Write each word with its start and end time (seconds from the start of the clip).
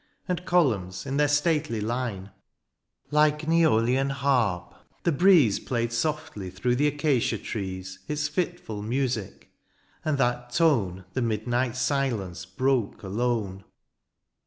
And 0.27 0.45
columns 0.45 1.05
in 1.05 1.17
their 1.17 1.27
stately 1.27 1.79
line. 1.79 2.31
Like 3.11 3.43
an 3.43 3.51
Aeolian 3.51 4.09
harp 4.09 4.73
the 5.03 5.11
breeze 5.11 5.59
Played 5.59 5.93
softly 5.93 6.49
through 6.49 6.77
the 6.77 6.87
acacia 6.87 7.37
trees 7.37 7.99
Its 8.07 8.27
fitful 8.27 8.81
music, 8.81 9.51
and 10.03 10.17
that 10.17 10.51
tone 10.53 11.05
The 11.13 11.21
midnight 11.21 11.75
silence 11.75 12.45
broke 12.47 13.03
alone. 13.03 13.63